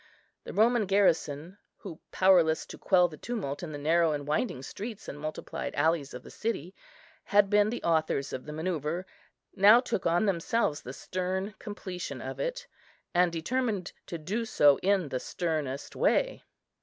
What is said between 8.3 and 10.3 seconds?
of the manœuvre, now took on